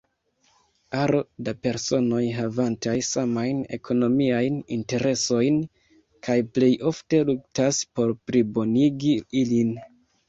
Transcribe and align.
Aro 0.99 1.17
da 1.47 1.51
personoj 1.65 2.21
havantaj 2.37 2.95
samajn 3.09 3.61
ekonomiajn 3.79 4.57
interesojn, 4.79 5.61
kaj 6.29 6.39
plej 6.57 6.71
ofte 6.93 7.21
luktas 7.31 7.85
por 8.01 8.17
plibonigi 8.31 9.17
ilin. 9.45 9.77